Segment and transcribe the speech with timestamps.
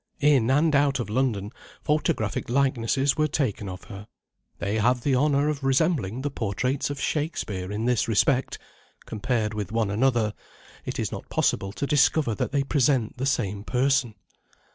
[0.21, 1.51] In and out of London,
[1.83, 4.07] photographic likenesses were taken of her.
[4.57, 8.57] They have the honour of resembling the portraits of Shakespeare in this respect
[9.05, 10.33] compared with one another,
[10.85, 14.15] it is not possible to discover that they present the same person.